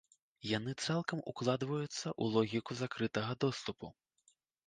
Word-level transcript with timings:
Яны 0.57 0.71
цалкам 0.85 1.19
укладваюцца 1.31 1.85
ў 1.87 2.23
логіку 2.35 2.71
закрытага 2.81 3.31
доступу. 3.45 3.93